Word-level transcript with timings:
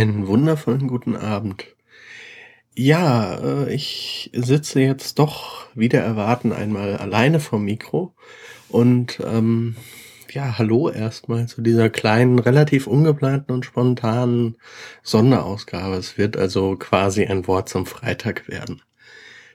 Einen 0.00 0.26
wundervollen 0.28 0.88
guten 0.88 1.14
Abend. 1.14 1.76
Ja, 2.74 3.34
äh, 3.34 3.74
ich 3.74 4.30
sitze 4.32 4.80
jetzt 4.80 5.18
doch 5.18 5.66
wieder 5.74 6.00
erwarten 6.00 6.54
einmal 6.54 6.96
alleine 6.96 7.38
vom 7.38 7.66
Mikro 7.66 8.14
und 8.70 9.20
ähm, 9.22 9.76
ja, 10.30 10.56
hallo 10.56 10.88
erstmal 10.88 11.48
zu 11.48 11.60
dieser 11.60 11.90
kleinen, 11.90 12.38
relativ 12.38 12.86
ungeplanten 12.86 13.54
und 13.54 13.66
spontanen 13.66 14.56
Sonderausgabe. 15.02 15.96
Es 15.96 16.16
wird 16.16 16.38
also 16.38 16.76
quasi 16.76 17.26
ein 17.26 17.46
Wort 17.46 17.68
zum 17.68 17.84
Freitag 17.84 18.48
werden. 18.48 18.80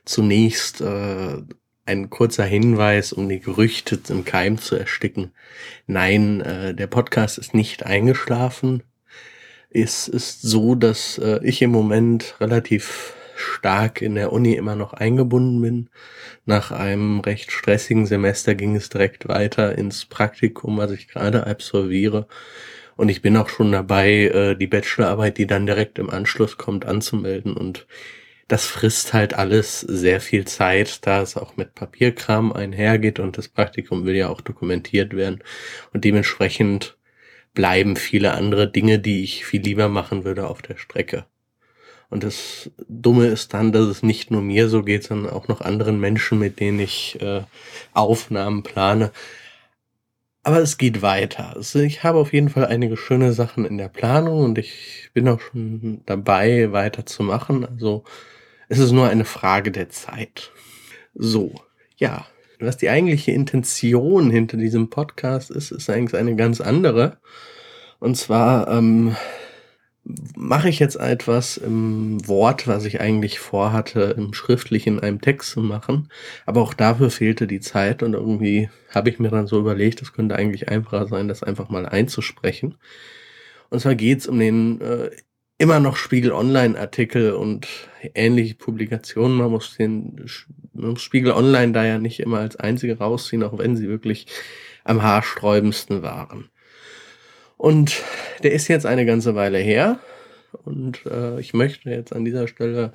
Zunächst 0.03 0.79
äh, 0.79 1.41
ein 1.87 2.12
kurzer 2.12 2.45
Hinweis, 2.45 3.13
um 3.13 3.27
die 3.29 3.39
Gerüchte 3.39 3.99
im 4.09 4.25
Keim 4.25 4.59
zu 4.59 4.75
ersticken. 4.75 5.31
Nein, 5.87 6.41
äh, 6.41 6.75
der 6.75 6.85
Podcast 6.85 7.39
ist 7.39 7.55
nicht 7.55 7.84
eingeschlafen. 7.84 8.84
Es 9.77 10.07
ist 10.07 10.41
so, 10.41 10.73
dass 10.73 11.17
äh, 11.17 11.41
ich 11.43 11.61
im 11.61 11.71
Moment 11.71 12.35
relativ 12.39 13.13
stark 13.35 14.01
in 14.01 14.15
der 14.15 14.31
Uni 14.31 14.54
immer 14.54 14.77
noch 14.77 14.93
eingebunden 14.93 15.62
bin. 15.62 15.90
Nach 16.45 16.71
einem 16.71 17.20
recht 17.20 17.51
stressigen 17.51 18.05
Semester 18.05 18.55
ging 18.55 18.77
es 18.77 18.87
direkt 18.87 19.27
weiter 19.27 19.77
ins 19.77 20.05
Praktikum, 20.05 20.77
was 20.77 20.91
ich 20.91 21.09
gerade 21.09 21.46
absolviere. 21.46 22.26
Und 22.96 23.09
ich 23.09 23.21
bin 23.21 23.35
auch 23.35 23.49
schon 23.49 23.73
dabei, 23.73 24.27
äh, 24.27 24.55
die 24.55 24.68
Bachelorarbeit, 24.68 25.37
die 25.37 25.46
dann 25.46 25.65
direkt 25.65 25.99
im 25.99 26.09
Anschluss 26.09 26.57
kommt, 26.57 26.85
anzumelden. 26.85 27.57
Und 27.57 27.85
das 28.48 28.65
frisst 28.65 29.12
halt 29.12 29.34
alles 29.34 29.81
sehr 29.81 30.21
viel 30.21 30.46
Zeit, 30.46 31.05
da 31.05 31.21
es 31.21 31.35
auch 31.35 31.57
mit 31.57 31.76
Papierkram 31.76 32.53
einhergeht 32.53 33.20
und 33.20 33.37
das 33.37 33.49
Praktikum 33.49 34.05
will 34.05 34.15
ja 34.15 34.29
auch 34.29 34.40
dokumentiert 34.40 35.13
werden. 35.13 35.43
Und 35.91 36.05
dementsprechend 36.05 36.96
bleiben 37.55 37.95
viele 37.95 38.34
andere 38.34 38.70
Dinge, 38.70 38.99
die 38.99 39.23
ich 39.23 39.45
viel 39.45 39.61
lieber 39.61 39.89
machen 39.89 40.23
würde, 40.23 40.48
auf 40.48 40.61
der 40.61 40.77
Strecke. 40.77 41.25
Und 42.09 42.23
das 42.23 42.70
Dumme 42.87 43.27
ist 43.27 43.53
dann, 43.53 43.71
dass 43.71 43.87
es 43.87 44.03
nicht 44.03 44.29
nur 44.29 44.41
mir 44.41 44.70
so 44.70 44.84
geht, 44.84 45.03
sondern 45.03 45.34
auch 45.34 45.47
noch 45.47 45.62
anderen 45.62 45.99
Menschen, 45.99 46.37
mit 46.37 46.59
denen 46.59 46.79
ich 46.79 47.20
äh, 47.21 47.41
Aufnahmen 47.93 48.63
plane. 48.63 49.12
Aber 50.43 50.59
es 50.59 50.77
geht 50.77 51.01
weiter. 51.01 51.55
Also 51.55 51.79
ich 51.79 52.03
habe 52.03 52.20
auf 52.20 52.31
jeden 52.31 52.49
Fall 52.49 52.67
einige 52.67 52.97
schöne 52.97 53.34
Sachen 53.34 53.65
in 53.65 53.79
der 53.79 53.87
Planung 53.87 54.43
und 54.43 54.59
ich 54.59 55.09
bin 55.13 55.27
auch 55.27 55.40
schon 55.40 56.01
dabei, 56.05 56.71
weiterzumachen. 56.71 57.65
Also 57.65 58.03
es 58.69 58.77
ist 58.77 58.91
nur 58.91 59.09
eine 59.09 59.25
Frage 59.25 59.71
der 59.71 59.90
Zeit. 59.90 60.51
So, 61.15 61.55
ja. 61.97 62.27
Was 62.59 62.77
die 62.77 62.89
eigentliche 62.89 63.31
Intention 63.31 64.29
hinter 64.29 64.57
diesem 64.57 64.89
Podcast 64.89 65.51
ist, 65.51 65.72
ist 65.72 65.89
eigentlich 65.89 66.19
eine 66.19 66.35
ganz 66.35 66.62
andere. 66.62 67.17
Und 68.00 68.16
zwar 68.16 68.67
ähm, 68.69 69.16
mache 70.35 70.69
ich 70.69 70.79
jetzt 70.79 70.97
etwas 70.97 71.57
im 71.57 72.28
Wort, 72.28 72.67
was 72.67 72.85
ich 72.85 73.01
eigentlich 73.01 73.39
vorhatte, 73.39 74.16
im 74.17 74.34
Schriftlichen 74.34 74.97
in 74.97 75.03
einem 75.03 75.22
Text 75.22 75.51
zu 75.51 75.62
machen. 75.62 76.09
Aber 76.45 76.62
auch 76.62 76.73
dafür 76.73 77.09
fehlte 77.09 77.47
die 77.47 77.59
Zeit 77.59 78.03
und 78.03 78.13
irgendwie 78.13 78.69
habe 78.94 79.09
ich 79.09 79.19
mir 79.19 79.30
dann 79.30 79.47
so 79.47 79.59
überlegt, 79.59 80.01
es 80.01 80.13
könnte 80.13 80.35
eigentlich 80.35 80.69
einfacher 80.69 81.07
sein, 81.07 81.28
das 81.28 81.44
einfach 81.44 81.69
mal 81.69 81.85
einzusprechen. 81.85 82.75
Und 83.69 83.80
zwar 83.80 83.96
geht 83.96 84.19
es 84.19 84.28
um 84.28 84.38
den 84.38 84.80
äh, 84.80 85.09
immer 85.58 85.80
noch 85.80 85.96
Spiegel 85.96 86.32
Online 86.32 86.78
Artikel 86.78 87.34
und 87.34 87.68
ähnliche 88.14 88.56
Publikationen. 88.56 89.38
Man 89.38 89.52
muss 89.52 89.76
den 89.78 90.26
man 90.74 90.92
muss 90.92 91.02
Spiegel 91.02 91.32
Online 91.32 91.72
da 91.72 91.86
ja 91.86 91.98
nicht 91.98 92.20
immer 92.20 92.40
als 92.40 92.58
einzige 92.58 92.98
rausziehen, 92.98 93.44
auch 93.44 93.58
wenn 93.58 93.78
sie 93.78 93.88
wirklich 93.88 94.28
am 94.84 95.02
haarsträubendsten 95.02 96.02
waren. 96.02 96.50
Und 97.58 98.04
der 98.44 98.52
ist 98.52 98.68
jetzt 98.68 98.86
eine 98.86 99.06
ganze 99.06 99.36
Weile 99.36 99.58
her. 99.58 100.00
Und 100.64 101.06
äh, 101.06 101.40
ich 101.40 101.54
möchte 101.54 101.90
jetzt 101.90 102.14
an 102.14 102.26
dieser 102.26 102.48
Stelle 102.48 102.92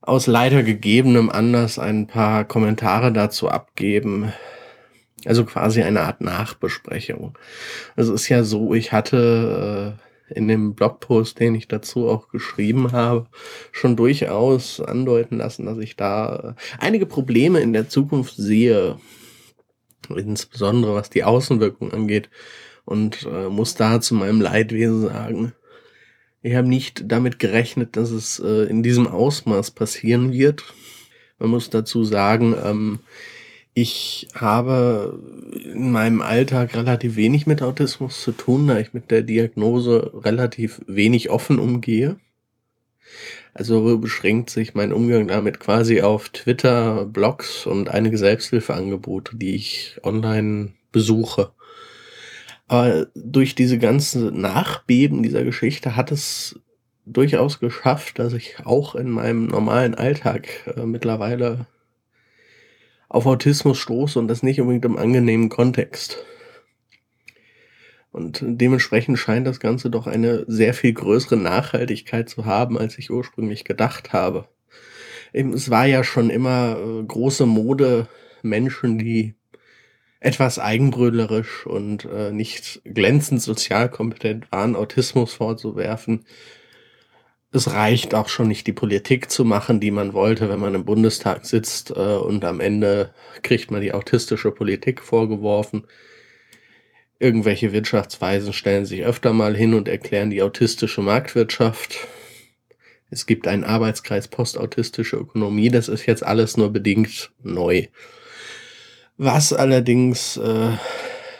aus 0.00 0.26
leider 0.26 0.62
gegebenem 0.62 1.28
Anlass 1.28 1.78
ein 1.78 2.06
paar 2.06 2.44
Kommentare 2.44 3.12
dazu 3.12 3.48
abgeben. 3.48 4.32
Also 5.24 5.44
quasi 5.44 5.82
eine 5.82 6.00
Art 6.00 6.20
Nachbesprechung. 6.20 7.36
Also 7.96 8.14
es 8.14 8.22
ist 8.22 8.28
ja 8.28 8.44
so, 8.44 8.72
ich 8.72 8.92
hatte 8.92 9.96
äh, 9.98 10.07
in 10.30 10.48
dem 10.48 10.74
Blogpost, 10.74 11.38
den 11.40 11.54
ich 11.54 11.68
dazu 11.68 12.08
auch 12.08 12.28
geschrieben 12.28 12.92
habe, 12.92 13.26
schon 13.72 13.96
durchaus 13.96 14.80
andeuten 14.80 15.38
lassen, 15.38 15.66
dass 15.66 15.78
ich 15.78 15.96
da 15.96 16.54
einige 16.78 17.06
Probleme 17.06 17.60
in 17.60 17.72
der 17.72 17.88
Zukunft 17.88 18.34
sehe. 18.36 18.98
Insbesondere 20.14 20.94
was 20.94 21.10
die 21.10 21.24
Außenwirkung 21.24 21.92
angeht 21.92 22.30
und 22.84 23.26
äh, 23.30 23.48
muss 23.48 23.74
da 23.74 24.00
zu 24.00 24.14
meinem 24.14 24.40
Leidwesen 24.40 25.02
sagen, 25.02 25.52
ich 26.40 26.54
habe 26.54 26.68
nicht 26.68 27.02
damit 27.06 27.38
gerechnet, 27.38 27.96
dass 27.96 28.10
es 28.10 28.38
äh, 28.38 28.64
in 28.64 28.82
diesem 28.82 29.06
Ausmaß 29.06 29.72
passieren 29.72 30.32
wird. 30.32 30.62
Man 31.38 31.50
muss 31.50 31.68
dazu 31.68 32.04
sagen, 32.04 32.54
ähm, 32.64 33.00
ich 33.80 34.26
habe 34.34 35.20
in 35.64 35.92
meinem 35.92 36.20
Alltag 36.20 36.74
relativ 36.74 37.14
wenig 37.14 37.46
mit 37.46 37.62
Autismus 37.62 38.22
zu 38.22 38.32
tun, 38.32 38.66
da 38.66 38.78
ich 38.78 38.92
mit 38.92 39.12
der 39.12 39.22
Diagnose 39.22 40.10
relativ 40.14 40.80
wenig 40.88 41.30
offen 41.30 41.60
umgehe. 41.60 42.16
Also 43.54 43.98
beschränkt 43.98 44.50
sich 44.50 44.74
mein 44.74 44.92
Umgang 44.92 45.28
damit 45.28 45.60
quasi 45.60 46.02
auf 46.02 46.28
Twitter, 46.30 47.04
Blogs 47.04 47.66
und 47.66 47.88
einige 47.88 48.18
Selbsthilfeangebote, 48.18 49.36
die 49.36 49.54
ich 49.54 49.96
online 50.02 50.72
besuche. 50.90 51.52
Aber 52.66 53.06
durch 53.14 53.54
diese 53.54 53.78
ganze 53.78 54.32
Nachbeben 54.32 55.22
dieser 55.22 55.44
Geschichte 55.44 55.94
hat 55.94 56.10
es 56.10 56.58
durchaus 57.06 57.60
geschafft, 57.60 58.18
dass 58.18 58.32
ich 58.32 58.56
auch 58.64 58.96
in 58.96 59.08
meinem 59.08 59.46
normalen 59.46 59.94
Alltag 59.94 60.48
äh, 60.76 60.84
mittlerweile 60.84 61.66
auf 63.08 63.26
Autismus 63.26 63.78
stoße 63.78 64.18
und 64.18 64.28
das 64.28 64.42
nicht 64.42 64.60
unbedingt 64.60 64.84
im 64.84 64.96
angenehmen 64.96 65.48
Kontext. 65.48 66.24
Und 68.10 68.40
dementsprechend 68.42 69.18
scheint 69.18 69.46
das 69.46 69.60
Ganze 69.60 69.90
doch 69.90 70.06
eine 70.06 70.44
sehr 70.46 70.74
viel 70.74 70.92
größere 70.92 71.36
Nachhaltigkeit 71.36 72.28
zu 72.28 72.46
haben, 72.46 72.78
als 72.78 72.98
ich 72.98 73.10
ursprünglich 73.10 73.64
gedacht 73.64 74.12
habe. 74.12 74.48
Es 75.32 75.70
war 75.70 75.86
ja 75.86 76.02
schon 76.04 76.30
immer 76.30 76.78
äh, 76.78 77.04
große 77.04 77.44
Mode, 77.46 78.08
Menschen, 78.42 78.98
die 78.98 79.34
etwas 80.20 80.58
eigenbrödlerisch 80.58 81.66
und 81.66 82.06
äh, 82.06 82.32
nicht 82.32 82.80
glänzend 82.84 83.42
sozial 83.42 83.90
kompetent 83.90 84.50
waren, 84.50 84.74
Autismus 84.74 85.34
vorzuwerfen. 85.34 86.24
Es 87.50 87.72
reicht 87.72 88.14
auch 88.14 88.28
schon 88.28 88.48
nicht, 88.48 88.66
die 88.66 88.74
Politik 88.74 89.30
zu 89.30 89.44
machen, 89.44 89.80
die 89.80 89.90
man 89.90 90.12
wollte, 90.12 90.50
wenn 90.50 90.60
man 90.60 90.74
im 90.74 90.84
Bundestag 90.84 91.46
sitzt 91.46 91.90
äh, 91.90 91.94
und 91.94 92.44
am 92.44 92.60
Ende 92.60 93.14
kriegt 93.42 93.70
man 93.70 93.80
die 93.80 93.92
autistische 93.92 94.50
Politik 94.50 95.00
vorgeworfen. 95.00 95.86
Irgendwelche 97.18 97.72
Wirtschaftsweisen 97.72 98.52
stellen 98.52 98.84
sich 98.84 99.02
öfter 99.02 99.32
mal 99.32 99.56
hin 99.56 99.72
und 99.72 99.88
erklären 99.88 100.30
die 100.30 100.42
autistische 100.42 101.00
Marktwirtschaft. 101.00 102.06
Es 103.10 103.24
gibt 103.24 103.48
einen 103.48 103.64
Arbeitskreis 103.64 104.28
postautistische 104.28 105.16
Ökonomie, 105.16 105.70
das 105.70 105.88
ist 105.88 106.04
jetzt 106.04 106.24
alles 106.24 106.58
nur 106.58 106.70
bedingt 106.70 107.32
neu. 107.42 107.86
Was 109.16 109.54
allerdings 109.54 110.36
äh, 110.36 110.76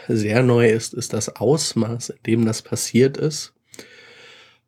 sehr 0.08 0.42
neu 0.42 0.70
ist, 0.70 0.94
ist 0.94 1.12
das 1.12 1.36
Ausmaß, 1.36 2.08
in 2.10 2.22
dem 2.26 2.46
das 2.46 2.62
passiert 2.62 3.18
ist. 3.18 3.52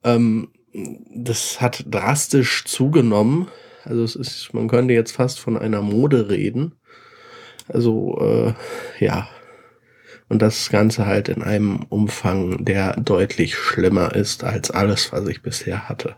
Ähm, 0.04 0.50
das 0.72 1.60
hat 1.60 1.84
drastisch 1.88 2.64
zugenommen. 2.64 3.48
Also 3.84 4.02
es 4.04 4.16
ist, 4.16 4.54
man 4.54 4.68
könnte 4.68 4.94
jetzt 4.94 5.12
fast 5.12 5.40
von 5.40 5.56
einer 5.56 5.82
Mode 5.82 6.28
reden. 6.28 6.74
Also 7.68 8.18
äh, 8.20 9.04
ja. 9.04 9.28
Und 10.28 10.42
das 10.42 10.70
Ganze 10.70 11.06
halt 11.06 11.28
in 11.28 11.42
einem 11.42 11.86
Umfang, 11.88 12.64
der 12.64 12.94
deutlich 13.00 13.56
schlimmer 13.56 14.14
ist 14.14 14.44
als 14.44 14.70
alles, 14.70 15.12
was 15.12 15.26
ich 15.26 15.42
bisher 15.42 15.88
hatte. 15.88 16.14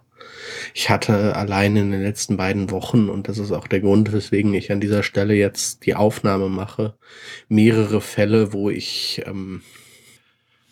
Ich 0.75 0.91
hatte 0.91 1.35
allein 1.35 1.77
in 1.77 1.93
den 1.93 2.03
letzten 2.03 2.37
beiden 2.37 2.71
Wochen, 2.71 3.09
und 3.09 3.29
das 3.29 3.39
ist 3.39 3.53
auch 3.53 3.67
der 3.67 3.81
Grund, 3.81 4.13
weswegen 4.13 4.53
ich 4.53 4.71
an 4.71 4.81
dieser 4.81 5.03
Stelle 5.03 5.35
jetzt 5.35 5.87
die 5.87 5.95
Aufnahme 5.95 6.49
mache, 6.51 6.95
mehrere 7.49 8.01
Fälle, 8.01 8.53
wo 8.53 8.69
ich 8.69 9.23
ähm, 9.27 9.63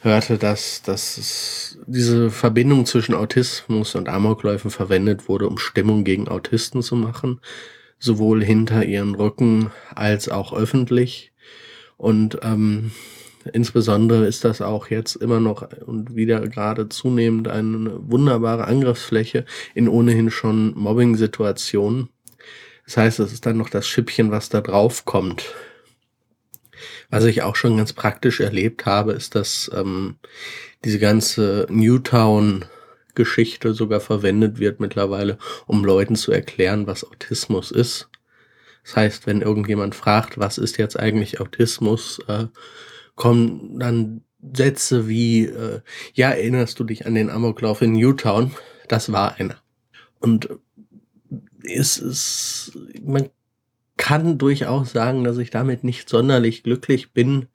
hörte, 0.01 0.39
dass, 0.39 0.83
dass 0.83 1.17
es 1.19 1.79
diese 1.87 2.31
Verbindung 2.31 2.87
zwischen 2.87 3.15
Autismus 3.15 3.95
und 3.95 4.09
Amokläufen 4.09 4.71
verwendet 4.71 5.29
wurde, 5.29 5.47
um 5.47 5.59
Stimmung 5.59 6.05
gegen 6.05 6.29
Autisten 6.29 6.83
zu 6.83 6.97
machen, 6.97 7.41
sowohl 7.99 8.43
hinter 8.43 8.85
ihren 8.85 9.15
Rücken 9.15 9.71
als 9.95 10.29
auch 10.29 10.53
öffentlich. 10.53 11.33
Und 11.97 12.39
ähm, 12.43 12.91
Insbesondere 13.53 14.27
ist 14.27 14.45
das 14.45 14.61
auch 14.61 14.89
jetzt 14.89 15.17
immer 15.17 15.41
noch 15.41 15.67
und 15.87 16.15
wieder 16.15 16.41
gerade 16.47 16.89
zunehmend 16.89 17.49
eine 17.49 17.99
wunderbare 18.11 18.67
Angriffsfläche 18.67 19.47
in 19.75 19.89
ohnehin 19.89 20.31
schon 20.31 20.75
Mobbing-Situationen. 20.75 22.11
Das 22.85 22.97
heißt, 22.97 23.21
es 23.21 23.33
ist 23.33 23.47
dann 23.47 23.57
noch 23.57 23.71
das 23.71 23.87
Schippchen, 23.87 24.31
was 24.31 24.51
da 24.51 24.61
drauf 24.61 25.05
kommt. 25.05 25.55
Was 27.11 27.25
ich 27.25 27.43
auch 27.43 27.57
schon 27.57 27.77
ganz 27.77 27.93
praktisch 27.93 28.41
erlebt 28.41 28.87
habe, 28.87 29.13
ist, 29.13 29.35
dass 29.35 29.71
ähm, 29.75 30.17
diese 30.85 30.99
ganze 30.99 31.67
Newtown 31.69 32.65
Geschichte 33.15 33.75
sogar 33.75 34.01
verwendet 34.01 34.59
wird 34.61 34.81
mittlerweile, 34.81 35.39
um 35.67 35.85
Leuten 35.85 36.17
zu 36.17 36.33
erklären, 36.33 36.87
was 36.87 37.05
Autismus 37.05 37.71
ist. 37.71 38.09
Das 38.85 38.97
heißt, 38.97 39.27
wenn 39.27 39.43
irgendjemand 39.43 39.95
fragt, 39.95 40.39
was 40.39 40.59
ist 40.59 40.79
jetzt 40.79 40.99
eigentlich 40.99 41.41
Autismus, 41.41 42.21
äh, 42.29 42.47
kommen 43.15 43.79
dann 43.79 44.23
Sätze 44.55 45.07
wie, 45.07 45.47
äh, 45.47 45.81
ja, 46.15 46.31
erinnerst 46.31 46.79
du 46.81 46.85
dich 46.85 47.07
an 47.07 47.15
den 47.15 47.29
Amoklauf 47.29 47.83
in 47.83 47.93
Newtown? 47.93 48.53
Das 48.89 49.13
war 49.13 49.35
einer. 49.35 49.57
Und 50.19 50.49
es 51.63 51.99
ist, 51.99 52.73
man 53.03 53.29
kann 54.01 54.39
durchaus 54.39 54.93
sagen, 54.93 55.25
dass 55.25 55.37
ich 55.37 55.51
damit 55.51 55.85
nicht 55.85 56.09
sonderlich 56.09 56.63
glücklich 56.63 57.13
bin, 57.13 57.49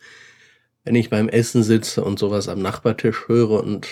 wenn 0.83 0.93
ich 0.93 1.09
beim 1.09 1.27
Essen 1.27 1.63
sitze 1.63 2.03
und 2.03 2.19
sowas 2.19 2.47
am 2.47 2.61
Nachbartisch 2.61 3.27
höre 3.27 3.63
und 3.63 3.87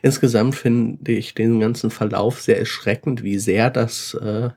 insgesamt 0.00 0.54
finde 0.54 1.12
ich 1.12 1.34
den 1.34 1.60
ganzen 1.60 1.90
Verlauf 1.90 2.40
sehr 2.40 2.58
erschreckend, 2.58 3.22
wie 3.22 3.38
sehr 3.38 3.68
das 3.68 4.14
äh, 4.14 4.48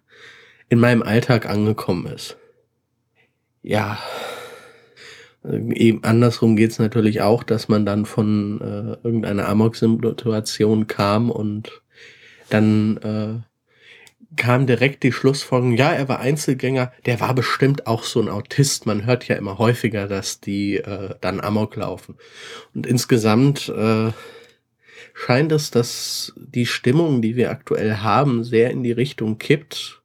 in 0.70 0.80
meinem 0.80 1.04
Alltag 1.04 1.46
angekommen 1.46 2.08
ist. 2.08 2.38
Ja, 3.62 4.00
eben 5.44 6.06
andersrum 6.06 6.56
geht's 6.56 6.80
natürlich 6.80 7.20
auch, 7.22 7.44
dass 7.44 7.68
man 7.68 7.86
dann 7.86 8.06
von 8.06 8.62
äh, 8.62 9.06
irgendeiner 9.06 9.50
Amok-Situation 9.50 10.88
kam 10.88 11.30
und 11.30 11.82
dann 12.50 12.98
äh, 12.98 13.49
kam 14.36 14.68
direkt 14.68 15.04
die 15.04 15.12
Schlussfolgerung, 15.12 15.76
ja, 15.76 15.92
er 15.92 16.08
war 16.08 16.20
Einzelgänger, 16.20 16.92
der 17.06 17.20
war 17.20 17.34
bestimmt 17.34 17.88
auch 17.88 18.04
so 18.04 18.22
ein 18.22 18.30
Autist. 18.30 18.86
Man 18.86 19.06
hört 19.06 19.28
ja 19.28 19.36
immer 19.36 19.58
häufiger, 19.58 20.08
dass 20.08 20.40
die 20.40 20.78
äh, 20.78 21.16
dann 21.22 21.42
Amok 21.42 21.76
laufen. 21.76 22.16
Und 22.74 22.86
insgesamt 22.86 23.70
äh, 23.70 24.12
scheint 25.14 25.52
es, 25.52 25.72
dass 25.72 26.34
die 26.38 26.66
Stimmung, 26.66 27.22
die 27.22 27.36
wir 27.36 27.52
aktuell 27.52 27.98
haben, 27.98 28.44
sehr 28.44 28.70
in 28.72 28.84
die 28.84 28.92
Richtung 28.92 29.38
kippt, 29.38 30.02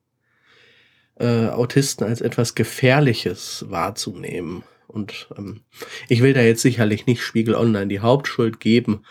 äh, 1.16 1.48
Autisten 1.48 2.04
als 2.04 2.20
etwas 2.20 2.54
Gefährliches 2.54 3.66
wahrzunehmen. 3.68 4.64
Und 4.86 5.28
ähm, 5.36 5.60
ich 6.08 6.22
will 6.22 6.32
da 6.32 6.40
jetzt 6.40 6.62
sicherlich 6.62 7.06
nicht 7.06 7.22
Spiegel 7.22 7.54
Online 7.54 7.88
die 7.88 8.00
Hauptschuld 8.00 8.60
geben, 8.60 9.04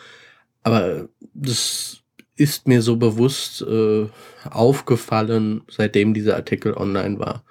aber 0.63 1.10
das 1.33 2.02
ist 2.35 2.68
mir 2.68 2.81
so 2.81 2.97
bewusst 2.97 3.62
äh, 3.62 4.07
aufgefallen, 4.50 5.62
seitdem 5.69 6.13
dieser 6.13 6.35
Artikel 6.35 6.74
online 6.74 7.19
war. 7.19 7.44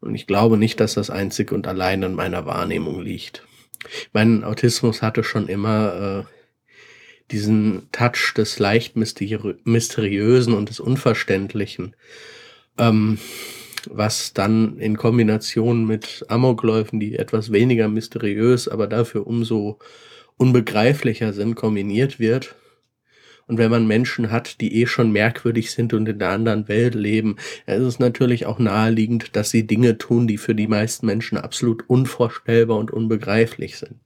Und 0.00 0.14
ich 0.14 0.26
glaube 0.26 0.56
nicht, 0.56 0.80
dass 0.80 0.94
das 0.94 1.10
einzig 1.10 1.52
und 1.52 1.66
allein 1.66 2.04
an 2.04 2.14
meiner 2.14 2.46
Wahrnehmung 2.46 3.00
liegt. 3.00 3.46
Mein 4.12 4.44
Autismus 4.44 5.02
hatte 5.02 5.24
schon 5.24 5.48
immer 5.48 6.26
äh, 6.26 7.32
diesen 7.32 7.88
Touch 7.92 8.34
des 8.36 8.58
leicht 8.58 8.94
mysteriösen 8.96 10.54
und 10.54 10.68
des 10.68 10.80
Unverständlichen, 10.80 11.96
ähm, 12.78 13.18
was 13.90 14.32
dann 14.34 14.78
in 14.78 14.96
Kombination 14.96 15.84
mit 15.84 16.24
Amokläufen, 16.28 17.00
die 17.00 17.16
etwas 17.16 17.50
weniger 17.50 17.88
mysteriös, 17.88 18.68
aber 18.68 18.86
dafür 18.86 19.26
umso 19.26 19.78
unbegreiflicher 20.36 21.32
sind, 21.32 21.56
kombiniert 21.56 22.20
wird 22.20 22.54
und 23.46 23.58
wenn 23.58 23.70
man 23.70 23.86
Menschen 23.86 24.30
hat, 24.30 24.60
die 24.60 24.80
eh 24.80 24.86
schon 24.86 25.12
merkwürdig 25.12 25.70
sind 25.72 25.92
und 25.94 26.08
in 26.08 26.18
der 26.18 26.30
anderen 26.30 26.68
Welt 26.68 26.94
leben, 26.94 27.36
ist 27.66 27.80
es 27.80 27.98
natürlich 27.98 28.46
auch 28.46 28.58
naheliegend, 28.58 29.36
dass 29.36 29.50
sie 29.50 29.66
Dinge 29.66 29.98
tun, 29.98 30.26
die 30.26 30.38
für 30.38 30.54
die 30.54 30.68
meisten 30.68 31.06
Menschen 31.06 31.38
absolut 31.38 31.88
unvorstellbar 31.88 32.78
und 32.78 32.90
unbegreiflich 32.90 33.76
sind. 33.76 33.96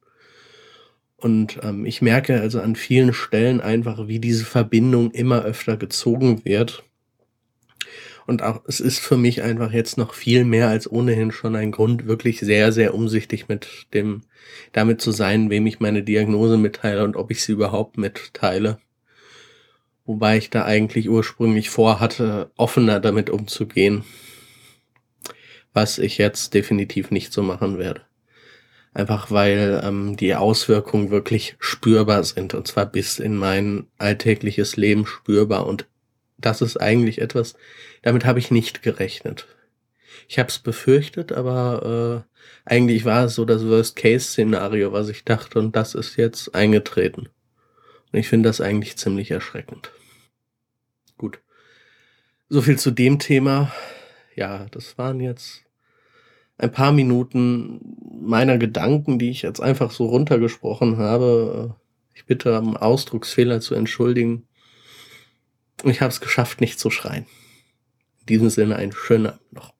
Und 1.16 1.58
ähm, 1.62 1.86
ich 1.86 2.02
merke 2.02 2.40
also 2.40 2.60
an 2.60 2.76
vielen 2.76 3.12
Stellen 3.12 3.60
einfach, 3.60 4.06
wie 4.06 4.18
diese 4.18 4.44
Verbindung 4.44 5.10
immer 5.12 5.44
öfter 5.44 5.76
gezogen 5.76 6.44
wird. 6.44 6.82
Und 8.26 8.42
auch 8.42 8.62
es 8.66 8.80
ist 8.80 8.98
für 8.98 9.16
mich 9.16 9.42
einfach 9.42 9.72
jetzt 9.72 9.98
noch 9.98 10.12
viel 10.12 10.44
mehr 10.44 10.68
als 10.68 10.90
ohnehin 10.90 11.30
schon 11.30 11.54
ein 11.54 11.70
Grund, 11.70 12.06
wirklich 12.06 12.40
sehr, 12.40 12.72
sehr 12.72 12.92
umsichtig 12.92 13.48
mit 13.48 13.86
dem, 13.94 14.22
damit 14.72 15.00
zu 15.00 15.12
sein, 15.12 15.48
wem 15.48 15.66
ich 15.66 15.80
meine 15.80 16.02
Diagnose 16.02 16.58
mitteile 16.58 17.04
und 17.04 17.16
ob 17.16 17.30
ich 17.30 17.42
sie 17.42 17.52
überhaupt 17.52 17.96
mitteile. 17.98 18.78
Wobei 20.06 20.38
ich 20.38 20.50
da 20.50 20.64
eigentlich 20.64 21.08
ursprünglich 21.10 21.68
vorhatte, 21.68 22.50
offener 22.56 23.00
damit 23.00 23.28
umzugehen. 23.28 24.04
Was 25.72 25.98
ich 25.98 26.16
jetzt 26.16 26.54
definitiv 26.54 27.10
nicht 27.10 27.32
so 27.32 27.42
machen 27.42 27.78
werde. 27.78 28.02
Einfach 28.94 29.30
weil 29.30 29.82
ähm, 29.84 30.16
die 30.16 30.34
Auswirkungen 30.34 31.10
wirklich 31.10 31.56
spürbar 31.58 32.24
sind. 32.24 32.54
Und 32.54 32.66
zwar 32.68 32.86
bis 32.86 33.18
in 33.18 33.36
mein 33.36 33.88
alltägliches 33.98 34.76
Leben 34.76 35.06
spürbar. 35.06 35.66
Und 35.66 35.86
das 36.38 36.62
ist 36.62 36.76
eigentlich 36.78 37.20
etwas, 37.20 37.56
damit 38.02 38.24
habe 38.24 38.38
ich 38.38 38.50
nicht 38.50 38.82
gerechnet. 38.82 39.46
Ich 40.28 40.38
habe 40.38 40.48
es 40.48 40.58
befürchtet, 40.58 41.32
aber 41.32 42.24
äh, 42.24 42.70
eigentlich 42.70 43.04
war 43.04 43.26
es 43.26 43.34
so 43.34 43.44
das 43.44 43.66
Worst-Case-Szenario, 43.66 44.92
was 44.92 45.08
ich 45.08 45.24
dachte. 45.24 45.58
Und 45.58 45.76
das 45.76 45.94
ist 45.94 46.16
jetzt 46.16 46.54
eingetreten. 46.54 47.28
Und 48.12 48.18
ich 48.18 48.28
finde 48.28 48.48
das 48.48 48.60
eigentlich 48.60 48.96
ziemlich 48.96 49.30
erschreckend. 49.30 49.92
Gut. 51.18 51.40
So 52.48 52.62
viel 52.62 52.78
zu 52.78 52.90
dem 52.90 53.18
Thema. 53.18 53.72
Ja, 54.34 54.66
das 54.70 54.98
waren 54.98 55.20
jetzt 55.20 55.64
ein 56.58 56.72
paar 56.72 56.92
Minuten 56.92 57.96
meiner 58.20 58.58
Gedanken, 58.58 59.18
die 59.18 59.30
ich 59.30 59.42
jetzt 59.42 59.60
einfach 59.60 59.90
so 59.90 60.06
runtergesprochen 60.06 60.98
habe. 60.98 61.76
Ich 62.14 62.24
bitte 62.26 62.56
am 62.56 62.76
Ausdrucksfehler 62.76 63.60
zu 63.60 63.74
entschuldigen. 63.74 64.46
Ich 65.84 66.00
habe 66.00 66.10
es 66.10 66.20
geschafft, 66.20 66.60
nicht 66.60 66.78
zu 66.78 66.90
schreien. 66.90 67.26
In 68.20 68.26
diesem 68.26 68.50
Sinne 68.50 68.76
einen 68.76 68.92
schönen 68.92 69.26
Abend 69.26 69.52
noch. 69.52 69.75